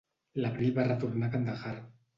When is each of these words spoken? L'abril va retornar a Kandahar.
L'abril 0.43 0.73
va 0.79 0.87
retornar 0.89 1.31
a 1.31 1.33
Kandahar. 1.37 1.79